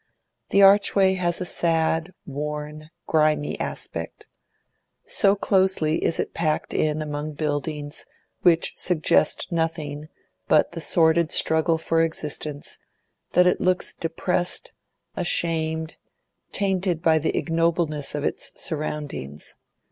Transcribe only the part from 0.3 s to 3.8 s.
The archway has a sad, worn, grimy